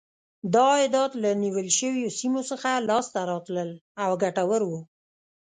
دا 0.53 0.63
عایدات 0.73 1.11
له 1.23 1.29
نیول 1.43 1.67
شویو 1.77 2.15
سیمو 2.19 2.41
څخه 2.51 2.69
لاسته 2.89 3.19
راتلل 3.31 3.69
او 4.03 4.11
ګټور 4.23 4.61
و. 4.65 4.71